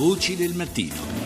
[0.00, 1.19] Voci del mattino.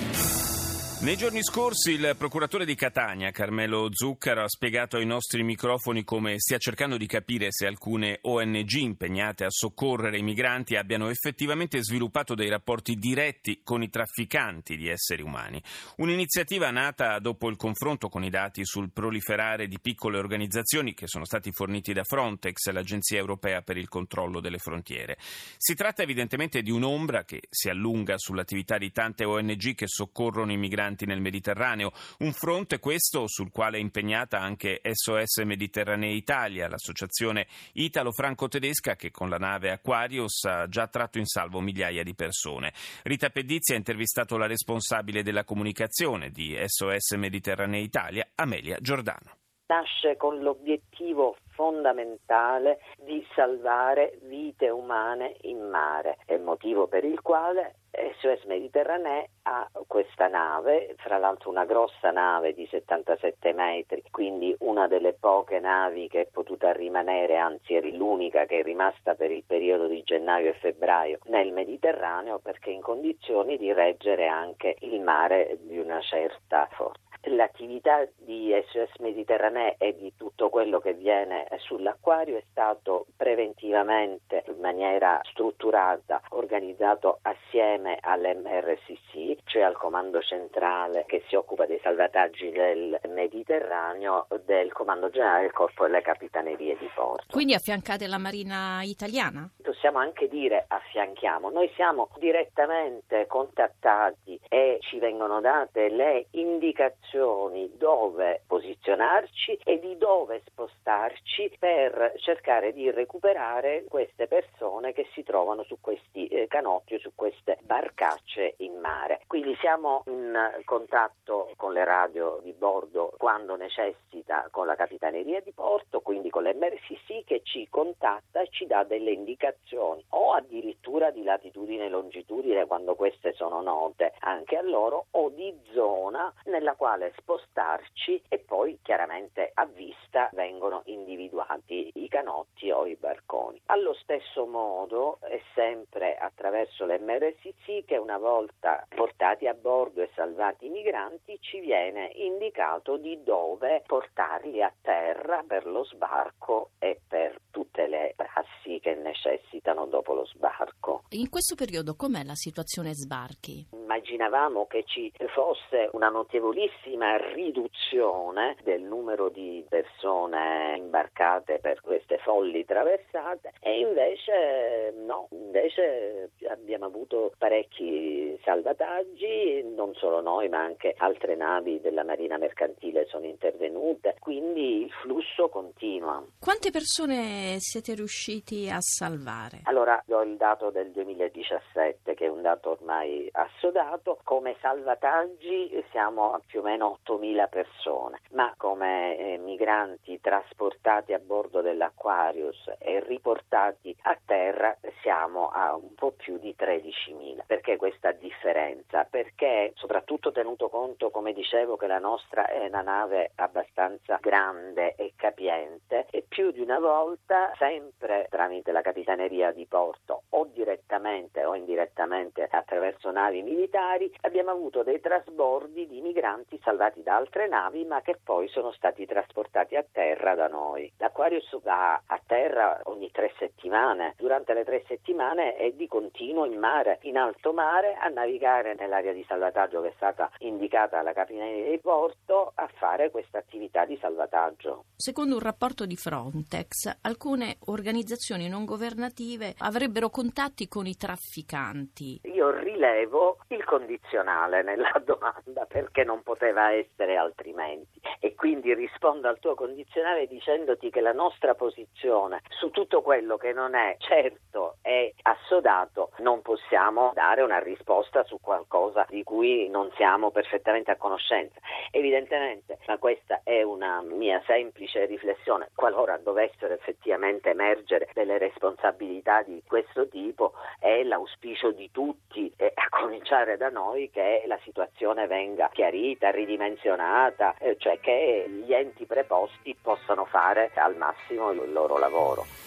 [1.04, 6.38] Nei giorni scorsi il procuratore di Catania, Carmelo Zuccaro, ha spiegato ai nostri microfoni come
[6.38, 12.34] stia cercando di capire se alcune ONG impegnate a soccorrere i migranti abbiano effettivamente sviluppato
[12.34, 15.62] dei rapporti diretti con i trafficanti di esseri umani.
[15.98, 21.26] Un'iniziativa nata dopo il confronto con i dati sul proliferare di piccole organizzazioni che sono
[21.26, 25.18] stati forniti da Frontex, l'Agenzia europea per il controllo delle frontiere.
[25.58, 30.56] Si tratta evidentemente di un'ombra che si allunga sull'attività di tante ONG che soccorrono i
[30.56, 31.92] migranti migranti nel Mediterraneo.
[32.20, 39.28] Un fronte questo sul quale è impegnata anche SOS Mediterranea Italia, l'associazione italo-franco-tedesca che con
[39.28, 42.72] la nave Aquarius ha già tratto in salvo migliaia di persone.
[43.02, 50.16] Rita Pedizzi ha intervistato la responsabile della comunicazione di SOS Mediterranea Italia, Amelia Giordano nasce
[50.16, 57.76] con l'obiettivo fondamentale di salvare vite umane in mare, è motivo per il quale
[58.20, 64.88] SOS Mediterranee ha questa nave, fra l'altro una grossa nave di 77 metri, quindi una
[64.88, 69.44] delle poche navi che è potuta rimanere, anzi è l'unica che è rimasta per il
[69.46, 75.58] periodo di gennaio e febbraio nel Mediterraneo perché in condizioni di reggere anche il mare
[75.60, 82.36] di una certa forza l'attività di SOS Mediterranee e di tutto quello che viene sull'acquario
[82.36, 91.34] è stato preventivamente in maniera strutturata organizzato assieme all'MRCC, cioè al comando centrale che si
[91.34, 97.24] occupa dei salvataggi del Mediterraneo del comando generale del corpo delle capitanerie di porto.
[97.30, 99.48] Quindi affiancate la Marina italiana?
[99.62, 108.42] Possiamo anche dire affianchiamo, noi siamo direttamente contattati e ci vengono date le indicazioni dove
[108.46, 115.78] posizionarci e di dove spostarci per cercare di recuperare queste persone che si trovano su
[115.80, 119.22] questi eh, canotti o su queste barcacce in mare.
[119.26, 125.50] Quindi siamo in contatto con le radio di bordo quando necessita con la capitaneria di
[125.50, 131.24] porto, quindi con l'MRCC che ci contatta e ci dà delle indicazioni o addirittura di
[131.24, 137.12] latitudine e longitudine quando queste sono note anche a loro o di zona nella quale
[137.18, 143.60] spostarci e poi chiaramente a vista vengono individuati i canotti o i barconi.
[143.66, 150.66] Allo stesso modo è sempre attraverso l'MRCC che una volta portati a bordo e salvati
[150.66, 157.40] i migranti ci viene indicato di dove portarli a terra per lo sbarco e per
[157.50, 161.04] tutte le prassi che necessitano dopo lo sbarco.
[161.10, 163.68] In questo periodo com'è la situazione sbarchi?
[163.94, 172.64] Immaginavamo che ci fosse una notevolissima riduzione del numero di persone imbarcate per queste folli
[172.64, 181.36] traversate e invece no, invece abbiamo avuto parecchi salvataggi, non solo noi ma anche altre
[181.36, 186.20] navi della Marina Mercantile sono intervenute, quindi il flusso continua.
[186.40, 189.60] Quante persone siete riusciti a salvare?
[189.64, 196.32] Allora do il dato del 2017 che è un dato ormai assodato, come salvataggi siamo
[196.32, 203.00] a più o meno 8.000 persone, ma come eh, migranti trasportati a bordo dell'Aquarius e
[203.00, 207.44] riportati a terra siamo a un po' più di 13.000.
[207.46, 209.04] Perché questa differenza?
[209.04, 215.12] Perché soprattutto tenuto conto, come dicevo, che la nostra è una nave abbastanza grande e
[215.16, 221.54] capiente e più di una volta, sempre tramite la capitaneria di porto o direttamente o
[221.54, 228.00] indirettamente attraverso navi militari, abbiamo avuto dei trasbordi di migranti salvati da altre navi ma
[228.00, 230.92] che poi sono stati trasportati a terra da noi.
[230.98, 236.58] L'Aquarius va a terra ogni tre settimane, durante le tre settimane è di continuo in
[236.58, 241.70] mare, in alto mare, a navigare nell'area di salvataggio che è stata indicata alla Capitaneria
[241.70, 244.84] di Porto a fare questa attività di salvataggio.
[244.96, 252.22] Secondo un rapporto di Frontex, alcune organizzazioni non governative avrebbero contatti con i trafficanti.
[252.32, 259.38] Io rilevo il condizionale nella domanda perché non poteva essere altrimenti e quindi rispondo al
[259.38, 265.12] tuo condizionale dicendoti che la nostra posizione su tutto quello che non è certo e
[265.54, 271.60] assodato non possiamo dare una risposta su qualcosa di cui non siamo perfettamente a conoscenza.
[271.90, 279.62] Evidentemente, ma questa è una mia semplice riflessione, qualora dovessero effettivamente emergere delle responsabilità di
[279.66, 285.68] questo tipo, è l'auspicio di tutti, eh, a cominciare da noi, che la situazione venga
[285.72, 292.64] chiarita, ridimensionata, eh, cioè che gli enti preposti possano fare al massimo il loro lavoro.